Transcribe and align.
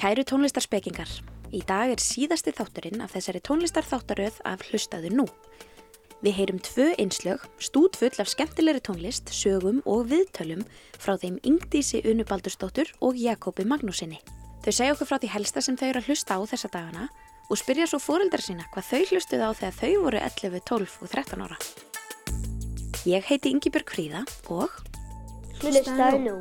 Kæru 0.00 0.22
tónlistarspekingar, 0.24 1.10
í 1.52 1.58
dag 1.68 1.90
er 1.92 2.00
síðasti 2.00 2.54
þátturinn 2.56 3.02
af 3.04 3.12
þessari 3.12 3.42
tónlistarþáttaröð 3.44 4.38
af 4.48 4.62
hlustaðu 4.70 5.10
nú. 5.12 5.26
Við 6.24 6.38
heyrum 6.38 6.60
tvö 6.64 6.86
einslög, 7.02 7.42
stútfull 7.60 8.14
af 8.16 8.30
skemmtilegri 8.32 8.80
tónlist, 8.80 9.28
sögum 9.28 9.82
og 9.84 10.06
viðtölum 10.08 10.62
frá 10.96 11.18
þeim 11.20 11.36
Yngdísi 11.44 12.00
Unubaldurstóttur 12.08 12.88
og 13.04 13.18
Jakobi 13.20 13.66
Magnúsinni. 13.68 14.22
Þau 14.64 14.72
segja 14.72 14.94
okkur 14.94 15.10
frá 15.10 15.18
því 15.20 15.32
helsta 15.34 15.64
sem 15.66 15.76
þau 15.76 15.90
eru 15.90 16.00
að 16.00 16.08
hlusta 16.08 16.38
á 16.40 16.40
þessa 16.48 16.70
dagana 16.72 17.10
og 17.50 17.60
spyrja 17.60 17.90
svo 17.90 18.00
fóreldra 18.00 18.40
sína 18.40 18.64
hvað 18.72 18.88
þau 18.88 19.02
hlustuð 19.10 19.44
á 19.44 19.50
þegar 19.52 19.76
þau 19.82 19.92
voru 20.06 20.22
11, 20.30 20.64
12 20.64 20.96
og 21.04 21.12
13 21.12 21.44
ára. 21.44 21.60
Ég 23.04 23.28
heiti 23.28 23.52
Yngibjörg 23.52 23.92
Fríða 23.92 24.24
og... 24.48 24.72
Hlustaðu 25.60 26.24
nú. 26.24 26.38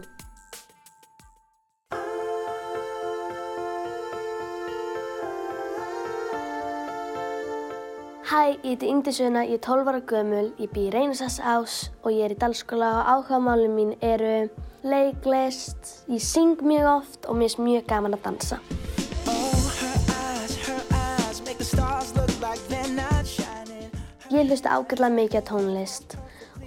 Hæ, 8.29 8.61
ég 8.61 8.61
heiti 8.61 8.85
Yngdi 8.85 9.09
Suna, 9.09 9.41
ég 9.41 9.55
er 9.57 9.61
12 9.65 9.87
ára 9.89 9.99
gömul, 10.05 10.51
ég 10.61 10.69
bý 10.69 10.83
í 10.85 10.89
Reynisas 10.93 11.39
ás 11.41 11.87
og 12.03 12.11
ég 12.13 12.27
er 12.27 12.35
í 12.35 12.37
dalskóla 12.37 12.89
og 12.99 13.07
áhugamálum 13.09 13.71
mín 13.73 13.95
eru 14.05 14.51
leiklist, 14.85 16.05
ég 16.05 16.21
syng 16.21 16.61
mjög 16.61 16.89
oft 16.91 17.25
og 17.25 17.39
mér 17.39 17.55
er 17.55 17.63
mjög 17.65 17.87
gaman 17.89 18.13
að 18.13 18.27
dansa. 18.27 18.59
Ég 24.29 24.45
hlusta 24.45 24.75
ágjörlega 24.77 25.09
mikið 25.15 25.41
á 25.41 25.49
tónlist 25.49 26.13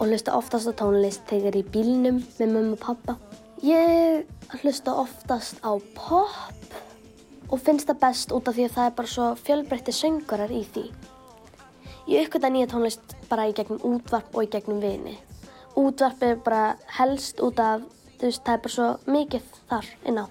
og 0.01 0.03
hlusta 0.09 0.35
oftast 0.35 0.67
á 0.67 0.75
tónlist 0.83 1.23
þegar 1.31 1.47
ég 1.47 1.55
er 1.55 1.61
í 1.63 1.73
bílnum 1.79 2.21
með 2.41 2.55
mömmu 2.57 2.75
og 2.75 2.83
pappa. 2.89 3.17
Ég 3.63 4.27
hlusta 4.65 4.99
oftast 4.99 5.63
á 5.63 5.79
pop 5.95 7.55
og 7.55 7.59
finnst 7.63 7.87
það 7.87 8.03
best 8.03 8.35
út 8.35 8.51
af 8.51 8.59
því 8.59 8.67
að 8.67 8.77
það 8.81 8.91
er 8.91 8.95
bara 8.99 9.15
svo 9.15 9.33
fjölbreytti 9.47 9.95
söngurar 9.95 10.51
í 10.51 10.67
því. 10.67 10.89
Ég 12.07 12.27
uppgötta 12.27 12.51
nýja 12.51 12.67
tónlist 12.67 13.15
bara 13.31 13.47
í 13.47 13.53
gegnum 13.55 13.83
útvarp 13.87 14.35
og 14.35 14.47
í 14.47 14.51
gegnum 14.51 14.81
vini. 14.83 15.15
Útvarp 15.79 16.23
er 16.27 16.41
bara 16.43 16.77
helst 16.99 17.39
út 17.41 17.61
af, 17.63 17.85
þú 18.19 18.27
veist, 18.27 18.43
það 18.43 18.55
er 18.55 18.65
bara 18.65 18.75
svo 18.77 18.89
mikið 19.07 19.53
þar 19.71 19.91
inn 20.11 20.19
á. 20.19 20.25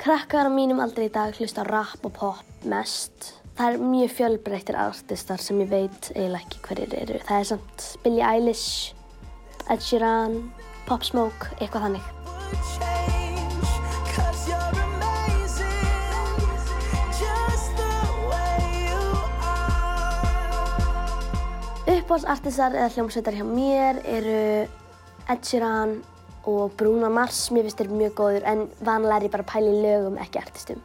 Krakkar 0.00 0.48
á 0.48 0.52
mínum 0.52 0.80
aldrei 0.80 1.10
í 1.10 1.12
dag 1.12 1.36
hlusta 1.36 1.66
rap 1.68 2.06
og 2.08 2.14
pop 2.16 2.64
mest. 2.64 3.34
Það 3.58 3.74
er 3.74 3.84
mjög 3.84 4.14
fjölbreyttir 4.16 4.78
artistar 4.80 5.42
sem 5.44 5.60
ég 5.60 5.68
veit 5.68 6.08
eiginlega 6.14 6.40
ekki 6.46 6.62
hverjir 6.64 6.96
eru. 7.02 7.20
Það 7.28 7.42
er 7.42 7.50
samt 7.50 7.84
Billie 8.04 8.24
Eilish, 8.24 8.94
Ed 9.68 9.84
Sheeran, 9.84 10.40
Pop 10.88 11.04
Smoke, 11.04 11.52
eitthvað 11.60 11.90
þannig. 11.90 12.19
Uppáhaldsartistar 22.10 22.74
eða 22.74 22.90
hljómsveitar 22.90 23.36
hjá 23.38 23.44
mér 23.46 23.98
eru 24.02 24.38
Ed 25.30 25.44
Sheeran 25.46 25.92
og 26.42 26.72
Bruno 26.74 27.06
Mars. 27.06 27.52
Mér 27.54 27.68
finnst 27.68 27.78
þeir 27.78 27.90
mjög 27.94 28.14
góður 28.18 28.46
en 28.50 28.62
vanlega 28.82 29.18
er 29.20 29.26
ég 29.28 29.30
bara 29.30 29.44
að 29.44 29.50
pæla 29.52 29.68
í 29.70 29.82
lögum, 29.84 30.16
ekki 30.18 30.40
artistum. 30.40 30.80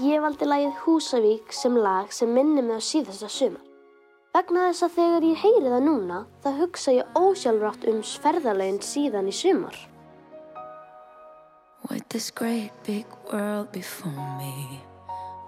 Ég 0.00 0.24
valdi 0.24 0.48
lagið 0.48 0.80
Húsavík 0.86 1.52
sem 1.52 1.76
lag 1.76 2.08
sem 2.08 2.32
minnir 2.32 2.64
mig 2.64 2.80
á 2.80 2.88
síðasta 2.88 3.28
sumar. 3.28 3.60
Vegna 4.32 4.70
þess 4.70 4.88
að 4.88 4.96
þegar 4.96 5.28
ég 5.28 5.44
heyri 5.44 5.74
það 5.74 5.84
núna, 5.90 6.22
þá 6.40 6.48
hugsa 6.62 6.96
ég 6.96 7.20
ósjálfrátt 7.20 7.84
um 7.92 8.00
sferðarlegin 8.00 8.80
síðan 8.80 9.28
í 9.28 9.36
sumar. 9.36 9.76
With 11.88 12.08
this 12.08 12.30
great 12.32 12.72
big 12.84 13.06
world 13.32 13.70
before 13.70 14.38
me, 14.38 14.80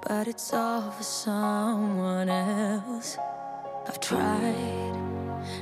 but 0.06 0.28
it's 0.28 0.52
all 0.54 0.90
for 0.92 1.02
someone 1.02 2.28
else. 2.28 3.18
I've 3.86 3.98
tried 3.98 4.94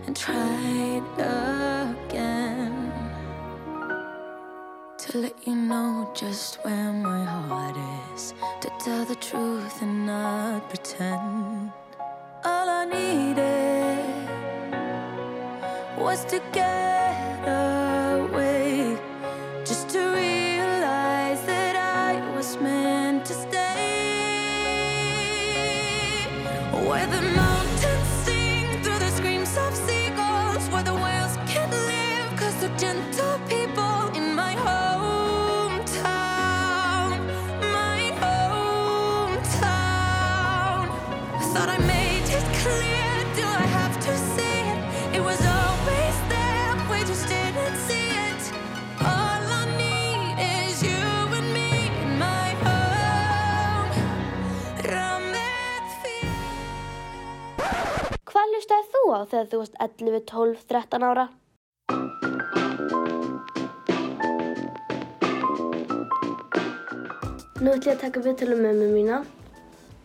and 0.07 0.15
tried 0.15 1.03
again 1.19 2.93
to 4.99 5.19
let 5.19 5.47
you 5.47 5.55
know 5.55 6.11
just 6.15 6.57
where 6.65 6.93
my 6.93 7.25
heart 7.25 7.77
is, 8.15 8.35
to 8.61 8.71
tell 8.79 9.05
the 9.07 9.17
truth 9.17 9.81
and 9.81 10.07
not 10.07 10.69
pretend. 10.69 11.73
All 12.45 12.69
I 12.69 12.85
needed 12.85 14.05
was 15.99 16.25
to 16.27 16.41
get 16.53 16.96
þegar 59.37 59.49
þú 59.53 59.59
varst 59.61 59.75
11, 59.85 60.21
12, 60.31 60.61
13 60.73 61.05
ára? 61.05 61.25
Nú 67.57 67.73
ætlum 67.73 67.91
ég 67.91 67.97
að 67.97 68.05
taka 68.05 68.23
viðtölu 68.25 68.57
mömmu 68.61 68.87
mína. 68.95 69.19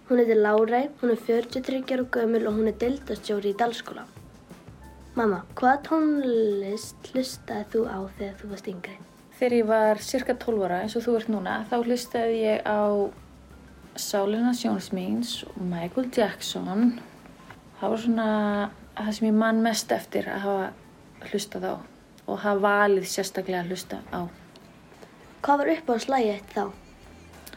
Hún 0.10 0.20
heitir 0.20 0.42
Lárei, 0.42 0.90
hún 1.00 1.14
er 1.14 1.22
43 1.24 1.94
ára 1.96 2.08
gömul 2.12 2.48
og 2.50 2.58
hún 2.58 2.68
er 2.72 2.76
deildastjóri 2.82 3.54
í 3.54 3.58
Dalskóla. 3.60 4.04
Mamma, 5.16 5.46
hvaða 5.56 5.80
tónlist 5.88 7.12
hlustaði 7.12 7.70
þú 7.72 7.86
á 7.88 8.00
þegar 8.18 8.36
þú 8.42 8.52
varst 8.52 8.70
yngri? 8.72 8.98
Þegar 9.40 9.56
ég 9.56 9.72
var 9.72 10.04
cirka 10.04 10.36
12 10.36 10.68
ára 10.68 10.82
eins 10.84 10.98
og 11.00 11.06
þú 11.06 11.16
ert 11.20 11.32
núna, 11.32 11.56
þá 11.72 11.78
hlustaði 11.80 12.44
ég 12.44 12.68
á 12.68 12.82
Sálina 13.96 14.52
Sjónsmíns 14.56 15.42
og 15.48 15.64
Michael 15.64 16.12
Jackson. 16.12 17.00
Það 17.80 17.94
var 17.94 18.04
svona 18.06 18.30
það 18.98 19.12
sem 19.18 19.28
ég 19.28 19.34
man 19.38 19.62
mest 19.64 19.92
eftir 19.92 20.28
að 20.30 20.46
hafa 20.46 21.30
hlustað 21.32 21.68
á 21.68 21.76
og 22.28 22.40
hafa 22.44 22.62
valið 22.64 23.08
sérstaklega 23.10 23.64
að 23.64 23.72
hlusta 23.72 24.00
á. 24.14 24.22
Hvað 25.42 25.62
var 25.62 25.72
upp 25.74 25.90
á 25.90 25.96
slægi 26.06 26.34
eitt 26.36 26.56
þá? 26.56 26.66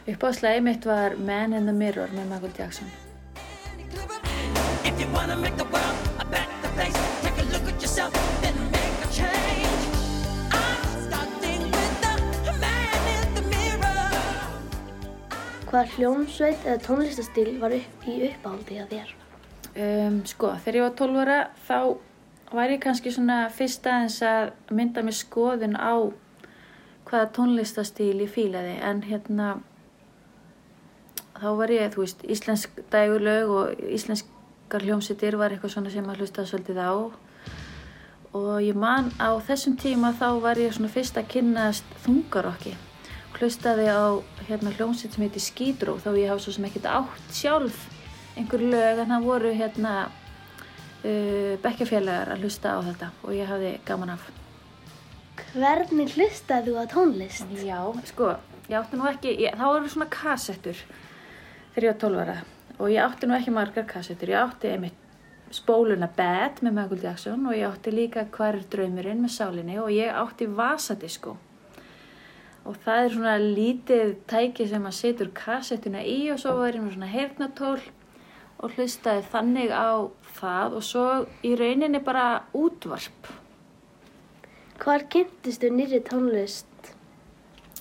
Uppáðslega 0.05 0.61
mitt 0.61 0.85
var 0.85 1.15
Man 1.17 1.53
in 1.53 1.65
the 1.65 1.73
Mirror 1.73 2.11
með 2.13 2.29
Michael 2.29 2.53
Jackson. 2.57 2.91
If 4.85 4.99
you 5.01 5.07
wanna 5.13 5.35
make 5.35 5.57
the 5.57 5.65
world 5.65 5.97
a 6.19 6.25
better 6.25 6.71
place, 6.77 6.97
take 7.21 7.39
a 7.41 7.45
look 7.53 7.65
at 7.71 7.81
yourself, 7.81 8.13
then 8.41 8.55
make 8.71 8.97
a 9.01 9.09
change. 9.13 9.85
I'm 10.53 10.85
starting 11.07 11.63
with 11.71 12.01
the 12.45 12.53
man 12.61 13.09
in 13.15 13.35
the 13.37 13.45
mirror. 13.49 14.13
Hvaða 15.71 15.85
hljómsveit 15.97 16.65
eða 16.65 16.81
tónlistastíl 16.85 17.55
var 17.61 17.73
upp 17.81 18.09
í 18.09 18.19
uppáhaldi 18.29 18.79
hjá 18.79 18.89
þér? 18.93 19.15
Um, 19.75 20.21
sko, 20.23 20.53
þegar 20.63 20.77
ég 20.77 20.83
var 20.85 20.93
12 20.95 21.17
ára 21.19 21.39
þá 21.67 21.79
var 22.55 22.71
ég 22.71 22.79
kannski 22.79 23.11
svona 23.11 23.49
fyrst 23.51 23.87
aðeins 23.91 24.21
að 24.23 24.53
mynda 24.71 25.01
mér 25.03 25.17
skoðun 25.17 25.75
á 25.75 25.99
hvaða 27.09 27.31
tónlistastíl 27.35 28.13
ég 28.23 28.31
fílaði. 28.31 28.77
En 28.79 29.01
hérna 29.03 29.57
þá 31.35 31.49
var 31.59 31.73
ég, 31.75 31.89
þú 31.91 32.05
veist, 32.05 32.23
íslensk 32.23 32.79
dægulög 32.93 33.51
og 33.51 33.83
íslenskar 33.97 34.85
hljómsveitir 34.85 35.35
var 35.41 35.51
eitthvað 35.51 35.75
svona 35.75 35.91
sem 35.91 36.07
að 36.07 36.23
hlusta 36.23 36.45
svolítið 36.47 36.79
á. 36.79 36.93
Og 38.35 38.55
ég 38.63 38.79
man 38.79 39.11
á 39.19 39.35
þessum 39.43 39.75
tíma 39.79 40.13
þá 40.15 40.29
var 40.43 40.59
ég 40.61 40.71
svona 40.75 40.91
fyrst 40.91 41.19
að 41.19 41.33
kynnast 41.35 41.99
þungarokki. 42.05 42.77
Hlustaði 43.35 43.91
á 43.91 44.23
hérna 44.47 44.71
hljómsveit 44.77 45.11
sem 45.11 45.27
heiti 45.27 45.43
Skídró 45.43 45.97
þá 45.99 46.09
ég 46.15 46.31
hafa 46.31 46.45
svo 46.45 46.55
sem 46.55 46.69
ekkert 46.69 46.87
átt 46.87 47.35
sjálf 47.35 47.83
einhver 48.35 48.63
lög 48.63 49.03
en 49.03 49.13
það 49.13 49.27
voru 49.29 49.53
hérna 49.55 49.93
uh, 50.07 51.53
bekkjafélagar 51.63 52.33
að 52.33 52.43
hlusta 52.43 52.75
á 52.75 52.79
þetta 52.89 53.11
og 53.23 53.37
ég 53.37 53.51
hafði 53.51 53.71
gaman 53.87 54.15
af. 54.15 54.27
Hvernig 55.53 56.15
hlustaði 56.15 56.71
þú 56.71 56.83
á 56.83 56.85
tónlist? 56.91 57.55
Já, 57.63 57.79
sko, 58.11 58.35
ég 58.67 58.77
átti 58.79 58.99
nú 58.99 59.07
ekki, 59.11 59.37
ég, 59.45 59.55
þá 59.55 59.65
voru 59.69 59.91
svona 59.91 60.11
kassettur 60.11 60.83
þegar 61.75 61.87
ég 61.87 61.91
var 61.93 62.03
12 62.03 62.21
ára 62.25 62.37
og 62.75 62.91
ég 62.91 63.01
átti 63.03 63.27
nú 63.27 63.35
ekki 63.37 63.55
margar 63.55 63.87
kassettur, 63.87 64.31
ég 64.31 64.41
átti 64.41 64.71
einmitt 64.71 65.01
spóluna 65.53 66.09
Bad 66.11 66.61
með 66.65 66.77
Michael 66.79 67.03
Jackson 67.03 67.45
og 67.47 67.55
ég 67.55 67.67
átti 67.69 67.93
líka 67.93 68.25
Hvar 68.33 68.57
er 68.57 68.65
draumurinn 68.71 69.21
með 69.23 69.35
sálinni 69.37 69.77
og 69.79 69.91
ég 69.93 70.11
átti 70.11 70.47
Vasadisko. 70.51 71.35
Og 72.65 72.79
það 72.81 73.03
er 73.03 73.13
svona 73.13 73.35
lítið 73.39 74.15
tæki 74.27 74.65
sem 74.67 74.87
að 74.89 74.97
setur 74.97 75.29
kassettuna 75.37 76.01
í 76.01 76.17
og 76.33 76.41
svo 76.41 76.55
var 76.57 76.73
ég 76.73 76.81
með 76.81 76.95
svona 76.95 77.11
hernatól 77.11 77.77
og 78.59 78.75
hlustaði 78.75 79.25
þannig 79.31 79.73
á 79.73 80.07
það 80.37 80.77
og 80.77 80.85
svo 80.85 81.07
í 81.45 81.55
rauninni 81.59 82.01
bara 82.03 82.45
útvarp. 82.55 83.31
Hvar 84.81 85.05
kynntistu 85.11 85.71
nýri 85.71 86.01
tónlist? 86.03 86.67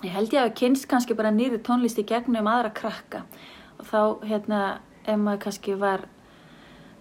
Ég 0.04 0.12
held 0.14 0.34
ég 0.34 0.42
að 0.42 0.56
kynst 0.60 0.88
kannski 0.90 1.16
bara 1.16 1.32
nýri 1.34 1.60
tónlist 1.64 1.98
í 1.98 2.06
gegnum 2.06 2.48
aðra 2.50 2.74
krakka 2.74 3.24
og 3.78 3.86
þá 3.88 4.00
hérna 4.28 4.60
ef 5.04 5.18
maður 5.20 5.42
kannski 5.46 5.76
var 5.78 6.06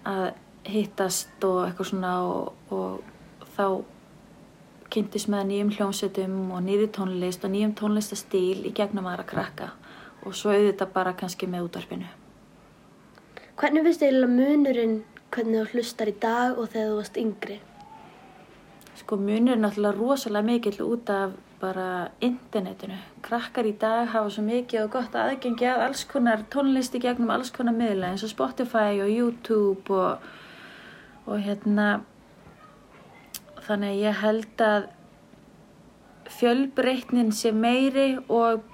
að 0.07 0.33
hittast 0.67 1.43
og 1.43 1.65
eitthvað 1.67 1.89
svona 1.89 2.13
og, 2.23 2.53
og 2.73 3.45
þá 3.57 3.65
kynntist 4.93 5.29
með 5.31 5.47
nýjum 5.49 5.71
hljómsveitum 5.77 6.35
og 6.53 6.65
nýri 6.65 6.89
tónlist 6.93 7.45
og 7.45 7.53
nýjum 7.53 7.77
tónlistastíl 7.77 8.65
í 8.67 8.73
gegnum 8.75 9.09
aðra 9.09 9.25
krakka 9.29 9.71
og 10.23 10.35
svo 10.37 10.53
auðvitað 10.53 10.93
bara 10.95 11.15
kannski 11.17 11.49
með 11.49 11.67
útvarpinu. 11.67 12.22
Hvernig 13.53 13.83
finnst 13.85 14.01
þið 14.01 14.23
munurinn 14.33 14.93
hvernig 15.33 15.59
þú 15.61 15.77
hlustar 15.77 16.09
í 16.09 16.13
dag 16.21 16.57
og 16.57 16.71
þegar 16.73 16.87
þú 16.89 16.95
varst 16.97 17.17
yngri? 17.21 17.57
Sko 18.97 19.17
munur 19.21 19.53
er 19.53 19.59
náttúrulega 19.61 19.97
rosalega 19.99 20.47
mikill 20.47 20.79
út 20.85 21.11
af 21.13 21.35
bara 21.61 22.09
internetinu. 22.21 22.97
Krakkar 23.23 23.69
í 23.69 23.75
dag 23.79 24.09
hafa 24.09 24.31
svo 24.33 24.43
mikið 24.47 24.81
og 24.87 24.89
gott 24.97 25.13
aðgengi 25.15 25.69
að 25.69 25.83
alls 25.85 26.01
konar 26.09 26.43
tónlisti 26.53 26.99
gegnum 27.03 27.31
alls 27.33 27.53
konar 27.53 27.77
miðla 27.77 28.09
eins 28.09 28.25
og 28.25 28.33
Spotify 28.33 28.97
og 29.05 29.13
YouTube 29.13 30.01
og, 30.01 30.25
og 31.29 31.45
hérna 31.45 31.87
þannig 33.63 33.93
að 33.93 34.01
ég 34.01 34.21
held 34.25 34.65
að 34.65 34.89
fjölbreytnin 36.39 37.31
sé 37.35 37.53
meiri 37.55 38.15
og 38.27 38.65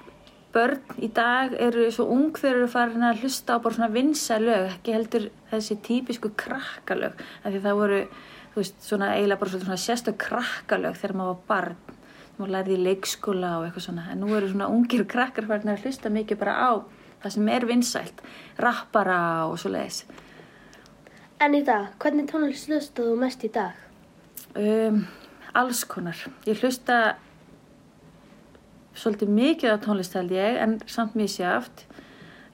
börn 0.54 1.01
í 1.01 1.10
dag 1.13 1.54
eru 1.62 1.86
svo 1.94 2.07
ung 2.13 2.34
þegar 2.38 2.57
eru 2.62 2.72
farin 2.72 3.06
að 3.06 3.24
hlusta 3.24 3.57
á 3.57 3.62
bara 3.62 3.78
svona 3.78 3.92
vinsa 3.94 4.40
lög, 4.42 4.72
ekki 4.74 4.96
heldur 4.96 5.30
þessi 5.51 5.78
típisku 5.86 6.31
krakkalög, 6.40 7.19
af 7.44 7.54
því 7.54 7.62
það 7.66 7.81
voru 7.81 8.00
þú 8.54 8.62
veist, 8.62 8.80
svona 8.84 9.12
eiginlega 9.16 9.42
bara 9.44 9.54
svona 9.56 9.80
sérstu 9.80 10.16
krakkalög 10.19 10.98
þegar 11.00 11.16
maður 11.19 11.36
var 11.36 11.44
barn. 11.51 11.98
Maður 12.40 12.54
lærði 12.56 12.78
í 12.78 12.84
leikskóla 12.88 13.51
og 13.60 13.68
eitthvað 13.68 13.84
svona. 13.84 14.07
En 14.13 14.22
nú 14.24 14.31
eru 14.38 14.48
svona 14.48 14.69
ungir 14.72 15.04
krakkar 15.12 15.48
farin 15.50 15.74
að 15.74 15.84
hlusta 15.84 16.12
mikið 16.13 16.40
bara 16.40 16.56
á 16.56 16.72
það 17.19 17.36
sem 17.36 17.50
er 17.51 17.68
vinsælt. 17.68 18.22
Rappara 18.63 19.19
og 19.50 19.57
svo 19.60 19.74
leiðis 19.74 20.06
En 21.40 21.54
í 21.56 21.62
dag, 21.63 21.94
hvernig 22.04 22.25
tónlist 22.28 22.68
hlustaðu 22.68 23.13
mest 23.16 23.44
í 23.48 23.50
dag? 23.56 23.75
Um, 24.60 25.06
alls 25.56 25.86
konar. 25.88 26.19
Ég 26.44 26.60
hlusta 26.60 27.16
svolítið 28.97 29.33
mikið 29.36 29.75
á 29.75 29.77
tónlist 29.83 30.18
held 30.18 30.33
ég 30.33 30.57
en 30.63 30.80
samt 30.89 31.18
mjög 31.18 31.33
sjáft. 31.36 31.86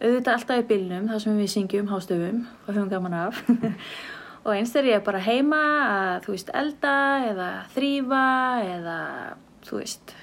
Auðvitað 0.01 0.33
alltaf 0.33 0.61
í 0.61 0.67
bylnum 0.69 1.07
þar 1.09 1.23
sem 1.23 1.39
við 1.39 1.51
syngjum 1.53 1.89
hástöfum 1.89 2.43
og 2.65 2.69
höfum 2.73 2.91
gaman 2.91 3.17
af. 3.17 3.41
og 4.45 4.51
eins 4.53 4.73
þegar 4.73 4.89
ég 4.91 4.99
er 4.99 5.05
bara 5.05 5.23
heima 5.25 5.61
að 5.87 6.25
þú 6.25 6.35
veist 6.35 6.51
elda 6.53 6.95
eða 7.31 7.49
þrýfa 7.73 8.25
eða 8.75 8.97
þú 9.65 9.79
veist 9.79 10.15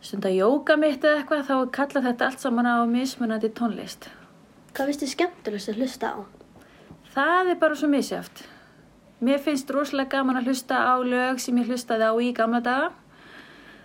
stunda 0.00 0.32
jóka 0.32 0.78
mitt 0.80 1.04
eða 1.04 1.20
eitthvað 1.20 1.44
þá 1.50 1.56
kalla 1.76 2.02
þetta 2.08 2.30
allt 2.30 2.42
saman 2.42 2.70
á 2.70 2.76
mismunandi 2.88 3.52
tónlist. 3.54 4.08
Hvað 4.74 4.90
finnst 4.90 5.04
þið 5.04 5.12
skemmtilegst 5.14 5.70
að 5.70 5.82
hlusta 5.82 6.14
á? 6.14 6.18
Það 7.10 7.52
er 7.52 7.60
bara 7.60 7.76
svo 7.76 7.90
misjáft. 7.90 8.42
Mér 9.20 9.42
finnst 9.44 9.70
rosalega 9.74 10.16
gaman 10.16 10.40
að 10.40 10.50
hlusta 10.50 10.78
á 10.80 10.94
lög 11.04 11.40
sem 11.42 11.58
ég 11.60 11.68
hlustaði 11.68 12.06
á 12.08 12.14
í 12.16 12.30
gamla 12.32 12.62
daga. 12.64 12.90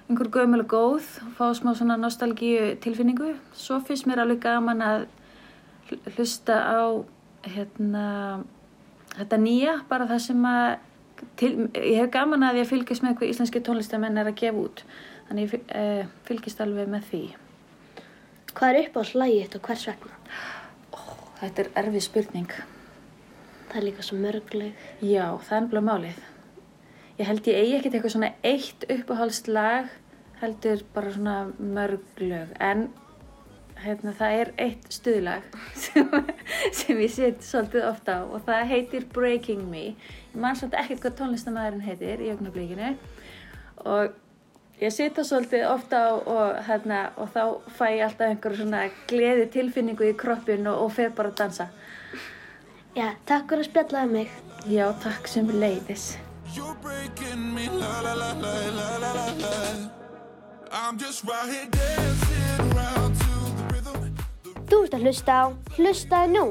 Einhver 0.05 0.27
gömul 0.29 0.61
og 0.61 0.67
góð, 0.69 1.05
fá 1.33 1.47
smá 1.57 1.71
svona 1.73 1.95
nostalgíu 1.97 2.75
tilfinningu. 2.77 3.31
Svo 3.57 3.79
finnst 3.81 4.05
mér 4.05 4.21
alveg 4.21 4.43
gaman 4.43 4.83
að 4.85 5.07
hlusta 6.13 6.59
á 6.61 6.81
hérna, 7.45 8.03
þetta 9.15 9.39
nýja, 9.41 9.73
bara 9.89 10.05
það 10.09 10.21
sem 10.27 10.45
að, 10.45 10.67
til, 11.41 11.49
ég 11.73 12.03
hef 12.03 12.11
gaman 12.13 12.45
að 12.45 12.61
ég 12.61 12.69
fylgist 12.69 13.05
með 13.05 13.17
hvað 13.17 13.33
íslenski 13.33 13.63
tónlistamenn 13.65 14.21
er 14.21 14.29
að 14.29 14.37
gefa 14.43 14.61
út. 14.67 14.85
Þannig 15.25 15.57
ég 15.57 15.73
eh, 15.73 16.13
fylgist 16.29 16.61
alveg 16.61 16.93
með 16.93 17.09
því. 17.09 17.23
Hvað 18.53 18.69
er 18.69 18.81
upp 18.83 19.01
á 19.01 19.03
slægit 19.09 19.57
og 19.57 19.65
hvers 19.65 19.87
vegna? 19.89 20.21
Ó, 20.93 21.01
þetta 21.41 21.65
er 21.65 21.73
erfið 21.81 22.07
spurning. 22.11 22.55
Það 23.71 23.81
er 23.81 23.89
líka 23.89 24.05
svo 24.05 24.21
mörgleg. 24.21 24.87
Já, 25.01 25.25
það 25.41 25.57
er 25.57 25.65
náttúrulega 25.65 25.89
málið. 25.89 26.23
Ég 27.15 27.29
held 27.29 27.47
ég 27.47 27.61
eigi 27.61 27.75
ekkert 27.77 27.93
eitthvað 27.95 28.13
svona 28.17 28.31
eitt 28.43 28.85
uppáhaldslag, 28.91 29.91
heldur 30.41 30.81
bara 30.93 31.13
svona 31.15 31.35
mörglög. 31.55 32.51
En 32.59 32.89
hérna, 33.85 34.11
það 34.15 34.35
er 34.41 34.51
eitt 34.65 34.89
stuðlag 34.93 35.47
sem, 35.83 36.11
sem 36.75 36.99
ég 36.99 37.13
set 37.13 37.45
svolítið 37.45 37.87
ofta 37.89 38.19
á 38.19 38.21
og 38.25 38.43
það 38.47 38.67
heitir 38.73 39.07
Breaking 39.15 39.63
Me. 39.71 39.85
Ég 40.33 40.37
man 40.43 40.59
svolítið 40.59 40.81
ekkert 40.83 41.05
hvað 41.05 41.17
tónlistamæðurinn 41.21 41.87
heitir 41.87 42.23
í 42.25 42.29
ögnablíkinu 42.33 42.93
og 43.85 44.15
ég 44.81 44.91
setja 44.91 45.23
svolítið 45.27 45.67
ofta 45.71 46.03
á 46.03 46.11
og, 46.19 46.61
hérna, 46.67 47.01
og 47.15 47.31
þá 47.31 47.41
fæ 47.77 47.85
ég 47.95 48.05
alltaf 48.09 48.27
einhverju 48.27 48.63
svona 48.63 48.85
gleði 49.09 49.49
tilfinningu 49.55 50.11
í 50.11 50.19
kroppin 50.19 50.67
og, 50.71 50.87
og 50.87 50.95
fer 50.99 51.15
bara 51.15 51.31
að 51.31 51.41
dansa. 51.45 51.71
Já, 52.95 53.11
takk 53.27 53.51
fyrir 53.51 53.65
að 53.65 53.71
spjallaði 53.71 54.13
mig. 54.19 54.37
Já, 54.71 54.87
takk 55.03 55.27
sem 55.31 55.51
leiðis. 55.51 56.15
Þú 64.65 64.77
ert 64.83 64.95
að 64.95 65.03
hlusta 65.03 65.33
á 65.35 65.45
Hlustaði 65.75 66.31
nú. 66.31 66.45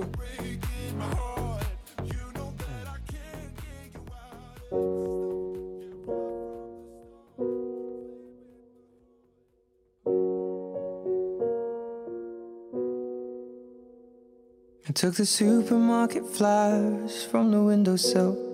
I 14.85 14.93
took 14.93 15.15
the 15.17 15.25
supermarket 15.25 16.29
flyers 16.29 17.25
from 17.25 17.51
the 17.51 17.59
windowsill. 17.59 18.54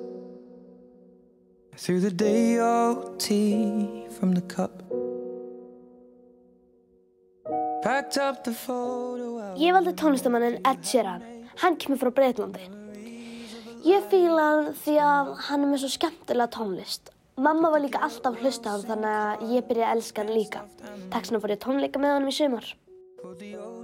Threw 1.81 1.99
the 1.99 2.11
day 2.11 2.59
old 2.61 3.19
tea 3.19 4.05
from 4.19 4.35
the 4.35 4.43
cup. 4.43 4.83
Packed 7.83 8.19
up 8.19 8.45
the 8.45 8.53
photo. 8.53 9.55
Ég 9.57 9.73
valdi 9.73 9.95
tónlistamannin 9.97 10.61
Ed 10.61 10.85
Sheeran. 10.85 11.25
Hann 11.63 11.79
kemur 11.81 11.97
frá 12.03 12.11
Breitlandi. 12.19 12.67
Ég 13.89 14.05
fíla 14.13 14.45
hann 14.51 14.69
því 14.83 14.99
að 15.07 15.33
hann 15.47 15.65
er 15.65 15.73
með 15.73 15.81
svo 15.87 15.91
skemmtilega 15.97 16.53
tónlist. 16.59 17.09
Mamma 17.41 17.73
var 17.73 17.81
líka 17.81 18.05
alltaf 18.05 18.37
að 18.37 18.45
hlusta 18.45 18.69
á 18.69 18.73
hann 18.77 18.89
þannig 18.91 19.17
að 19.23 19.57
ég 19.57 19.69
byrjaði 19.71 19.89
að 19.89 19.97
elska 19.97 20.25
hann 20.27 20.37
líka. 20.37 20.67
Takk 21.09 21.31
svona 21.31 21.41
fór 21.41 21.57
ég 21.57 21.65
tónleika 21.65 22.05
með 22.05 22.19
hann 22.19 22.29
í 22.29 22.37
sumar. 22.43 22.75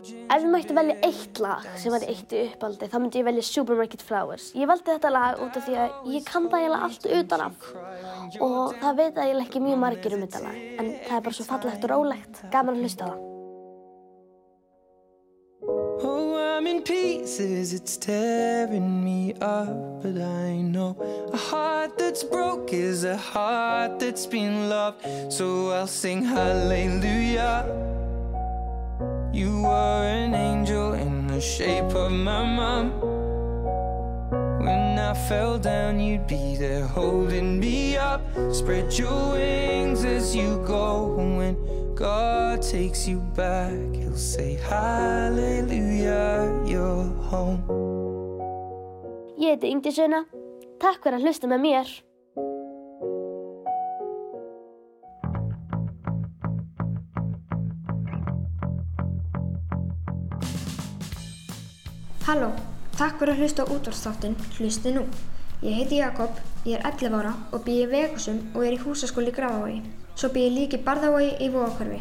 Ef 0.06 0.42
ég 0.42 0.50
mætti 0.52 0.74
velja 0.76 0.96
eitt 1.06 1.40
lag 1.42 1.64
sem 1.80 1.94
var 1.94 2.04
eitt 2.06 2.34
í 2.34 2.42
uppaldi 2.50 2.88
þá 2.90 2.96
myndi 3.00 3.20
ég 3.20 3.26
velja 3.26 3.46
Supermarket 3.46 4.04
Flowers. 4.06 4.50
Ég 4.54 4.68
valdi 4.70 4.92
þetta 4.92 5.12
lag 5.12 5.40
út 5.42 5.56
af 5.58 5.66
því 5.66 5.78
að 5.82 6.10
ég 6.14 6.26
kann 6.26 6.50
það 6.50 6.64
eiginlega 6.64 6.88
allt 6.88 7.08
utan 7.20 7.46
af 7.46 7.70
og 8.46 8.76
það 8.82 9.00
veit 9.00 9.22
að 9.22 9.30
ég 9.30 9.40
ekki 9.46 9.64
mjög 9.64 9.80
margir 9.82 10.16
um 10.16 10.26
þetta 10.26 10.44
lag 10.44 10.60
en 10.76 10.92
það 11.06 11.16
er 11.18 11.24
bara 11.28 11.38
svo 11.38 11.48
fallegt 11.48 11.88
og 11.88 11.94
rólegt. 11.94 12.44
Gaman 12.52 12.78
að 12.78 12.86
hlusta 12.86 13.06
á 13.06 13.10
það. 13.10 13.24
Oh, 16.06 16.36
I'm 16.36 16.66
in 16.66 16.82
pieces, 16.82 17.72
it's 17.72 17.96
tearing 17.96 19.02
me 19.02 19.32
up, 19.40 20.02
but 20.02 20.20
I 20.20 20.60
know 20.60 20.96
a 21.32 21.36
heart 21.36 21.98
that's 21.98 22.22
broke 22.22 22.72
is 22.72 23.04
a 23.04 23.16
heart 23.16 23.98
that's 23.98 24.26
been 24.26 24.68
loved. 24.68 25.32
So 25.32 25.70
I'll 25.70 25.86
sing 25.86 26.22
hallelujah. 26.22 27.64
You 29.36 29.60
were 29.60 30.02
an 30.08 30.32
angel 30.32 30.94
in 30.94 31.26
the 31.26 31.42
shape 31.42 31.92
of 31.94 32.10
my 32.10 32.42
mom. 32.42 32.88
When 34.64 34.98
I 34.98 35.12
fell 35.28 35.58
down, 35.58 36.00
you'd 36.00 36.26
be 36.26 36.56
there 36.56 36.86
holding 36.86 37.60
me 37.60 37.98
up. 37.98 38.22
Spread 38.50 38.96
your 38.96 39.32
wings 39.32 40.06
as 40.06 40.34
you 40.34 40.64
go. 40.66 41.12
When 41.36 41.54
God 41.94 42.62
takes 42.62 43.06
you 43.06 43.18
back, 43.36 43.76
He'll 43.92 44.16
say, 44.16 44.54
Hallelujah, 44.54 46.48
you're 46.64 47.04
home. 47.28 47.60
Ég 49.36 49.52
heiti 49.52 49.68
Yngdi 49.68 49.92
Sunna. 49.92 50.24
Takk 50.80 51.04
fyrir 51.04 51.20
að 51.20 51.28
hlusta 51.28 51.44
með 51.52 51.60
mér. 51.68 52.05
Halló, 62.26 62.48
takk 62.98 63.20
fyrir 63.20 63.36
að 63.36 63.40
hlusta 63.44 63.62
á 63.62 63.70
útvarsþáttinn 63.70 64.32
Hlusti 64.56 64.90
nú. 64.90 65.04
Ég 65.62 65.76
heiti 65.78 66.00
Jakob, 66.00 66.40
ég 66.66 66.74
er 66.74 66.86
11 66.88 67.12
ára 67.14 67.34
og 67.54 67.60
býð 67.62 67.82
í 67.84 67.90
Vegasum 67.92 68.40
og 68.48 68.64
er 68.66 68.74
í 68.74 68.78
húsaskóli 68.82 69.30
í 69.30 69.34
Grafavogi. 69.36 69.76
Svo 70.18 70.32
býð 70.34 70.46
ég 70.48 70.56
líka 70.56 70.80
í 70.80 70.80
Barðavogi 70.88 71.28
í 71.38 71.46
Vóakvarfi. 71.54 72.00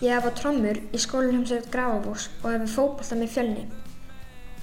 Ég 0.00 0.14
hef 0.14 0.24
á 0.24 0.32
trommur 0.38 0.80
í 0.80 1.00
skólinhumsveit 1.04 1.68
Grafavóks 1.74 2.30
og 2.38 2.46
hef 2.54 2.72
fókbalta 2.72 3.18
með 3.20 3.34
fjölni. 3.34 3.64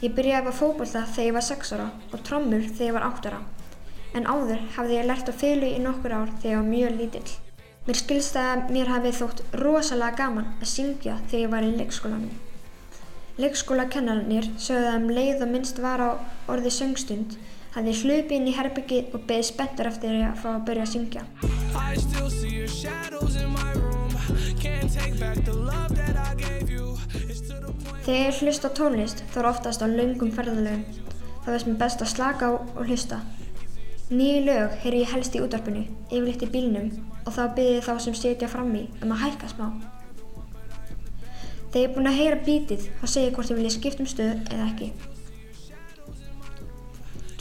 Ég 0.01 0.15
byrjaði 0.17 0.49
að 0.49 0.57
fókbalta 0.61 1.03
þegar 1.11 1.27
ég 1.27 1.37
var 1.37 1.45
6 1.49 1.73
ára 1.77 1.85
og 2.09 2.23
trommur 2.29 2.65
þegar 2.71 2.87
ég 2.87 2.97
var 2.97 3.05
8 3.11 3.29
ára. 3.29 3.41
En 4.17 4.25
áður 4.25 4.63
hafði 4.79 4.97
ég 4.97 5.05
lært 5.11 5.29
á 5.29 5.33
fiðlu 5.43 5.69
í 5.69 5.83
nokkur 5.85 6.15
ár 6.17 6.33
þegar 6.39 6.49
ég 6.49 6.63
var 6.63 6.71
mjög 6.71 6.97
lítill. 6.97 7.37
Mér 7.85 8.01
skilst 8.01 8.41
að 8.41 8.73
mér 8.73 8.89
hafi 8.95 9.13
þótt 9.21 9.45
rosalega 9.61 10.17
gaman 10.23 10.49
að 10.57 10.73
syngja 10.73 11.19
þegar 11.27 11.45
ég 11.45 11.53
var 11.53 11.69
í 11.69 11.71
leikskólanum. 11.77 12.33
Leikskólakennararnir 13.41 14.45
sögðu 14.61 14.89
að 14.91 14.95
um 14.99 15.07
leið 15.09 15.39
og 15.41 15.49
minnst 15.49 15.79
var 15.81 16.01
á 16.05 16.09
orði 16.53 16.69
söngstund 16.73 17.37
hafði 17.73 17.93
hlupið 18.03 18.35
inn 18.37 18.49
í 18.51 18.53
herbyggi 18.53 18.99
og 19.09 19.23
beðið 19.29 19.47
spenntur 19.47 19.89
eftir 19.89 20.19
að 20.21 20.41
fá 20.43 20.49
að 20.51 20.65
byrja 20.67 20.83
að 20.85 20.91
syngja. 20.91 21.23
Þegar 28.03 28.19
ég 28.19 28.41
hlusta 28.43 28.69
á 28.69 28.75
tónlist 28.77 29.23
þá 29.33 29.39
er 29.41 29.49
oftast 29.49 29.81
á 29.81 29.87
löngum 29.89 30.33
ferðalögum. 30.35 30.83
Það 31.43 31.55
veist 31.55 31.71
mér 31.71 31.79
best 31.81 32.05
að 32.05 32.13
slaka 32.13 32.51
á 32.51 32.51
og 32.53 32.83
hlusta. 32.85 33.23
Nýju 34.13 34.45
lög 34.45 34.77
heyri 34.83 35.01
ég 35.01 35.15
helst 35.15 35.33
í 35.33 35.41
útvarpinu, 35.41 35.87
yfirleitt 36.11 36.45
í 36.45 36.51
bílnum 36.53 36.93
og 37.23 37.33
þá 37.33 37.43
ég 37.57 37.81
þá 37.81 37.97
sem 37.97 38.13
setja 38.13 38.51
fram 38.51 38.69
í 38.77 38.85
um 39.01 39.15
að 39.15 39.25
hækka 39.25 39.49
smá. 39.55 39.92
Þegar 41.73 41.81
ég 41.81 41.89
er 41.89 41.93
búinn 41.95 42.05
að 42.05 42.17
heyra 42.19 42.35
bítið 42.45 42.83
þá 42.99 43.05
segi 43.09 43.25
ég 43.25 43.31
hvort 43.33 43.49
ég 43.49 43.57
vilja 43.57 43.69
skipta 43.73 44.03
um 44.03 44.09
stöð 44.11 44.33
eða 44.53 44.65
ekki. 44.67 44.87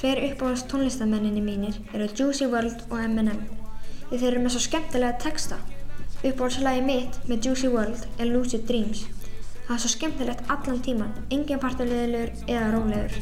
Tveir 0.01 0.21
uppáhalds 0.31 0.62
tónlistamenninni 0.71 1.43
mínir 1.45 1.77
eru 1.93 2.07
Juicy 2.09 2.47
WRLD 2.49 2.87
og. 2.89 3.43
Því 4.09 4.21
þeir 4.23 4.31
eru 4.31 4.41
með 4.47 4.55
svo 4.55 4.62
skemmtilega 4.65 5.19
texta. 5.21 5.59
Uppáhaldslægi 6.23 6.87
mitt 6.87 7.19
með 7.29 7.51
Juicy 7.51 7.69
WRLD 7.69 8.09
er 8.25 8.33
Lucid 8.33 8.65
Dreams. 8.71 9.05
Það 9.67 9.75
er 9.77 9.85
svo 9.85 9.93
skemmtilegt 9.99 10.51
allan 10.57 10.81
tíman, 10.89 11.12
engin 11.29 11.61
partulegilegur 11.61 12.33
eða 12.49 12.73
rólegur. 12.73 13.12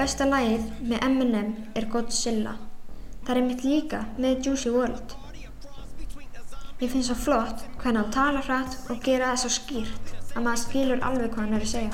Besta 0.00 0.32
lagið 0.32 0.66
með 0.80 1.08
Eminem 1.12 1.54
er 1.76 1.92
Godzilla. 1.92 2.56
Það 3.28 3.36
er 3.36 3.48
mitt 3.52 3.68
líka 3.68 4.06
með 4.16 4.48
Juicy 4.48 4.72
WRLD. 4.72 5.27
Mér 6.80 6.90
finnst 6.90 7.08
svo 7.10 7.14
flott 7.18 7.64
hvernig 7.82 8.00
hann 8.04 8.12
talar 8.14 8.44
hratt 8.46 8.74
og 8.86 9.00
gera 9.02 9.32
það 9.32 9.40
svo 9.42 9.48
skýrt 9.50 10.12
að 10.38 10.44
maður 10.44 10.60
skilur 10.62 11.00
alveg 11.08 11.32
hvað 11.32 11.42
hann 11.42 11.56
er 11.58 11.64
að 11.64 11.72
segja. 11.72 11.90